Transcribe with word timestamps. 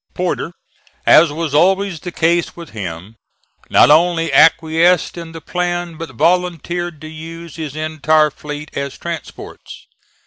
Porter, 0.15 0.51
as 1.05 1.31
was 1.31 1.53
always 1.53 1.99
the 1.99 2.11
case 2.11 2.55
with 2.55 2.71
him, 2.71 3.17
not 3.69 3.91
only 3.91 4.33
acquiesced 4.33 5.15
in 5.15 5.31
the 5.31 5.41
plan, 5.41 5.95
but 5.95 6.15
volunteered 6.15 6.99
to 7.01 7.07
use 7.07 7.55
his 7.57 7.75
entire 7.75 8.31
fleet 8.31 8.75
as 8.75 8.97
transports. 8.97 9.85